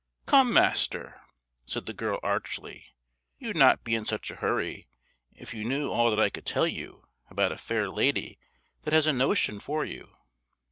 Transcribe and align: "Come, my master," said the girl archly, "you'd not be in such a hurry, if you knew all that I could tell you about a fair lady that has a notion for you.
"Come, 0.25 0.51
my 0.51 0.61
master," 0.61 1.21
said 1.67 1.85
the 1.85 1.93
girl 1.93 2.19
archly, 2.23 2.87
"you'd 3.37 3.55
not 3.55 3.83
be 3.83 3.93
in 3.93 4.03
such 4.03 4.31
a 4.31 4.37
hurry, 4.37 4.87
if 5.35 5.53
you 5.53 5.63
knew 5.63 5.91
all 5.91 6.09
that 6.09 6.19
I 6.19 6.31
could 6.31 6.47
tell 6.47 6.65
you 6.65 7.07
about 7.29 7.51
a 7.51 7.55
fair 7.59 7.87
lady 7.87 8.39
that 8.81 8.93
has 8.95 9.05
a 9.05 9.13
notion 9.13 9.59
for 9.59 9.85
you. 9.85 10.17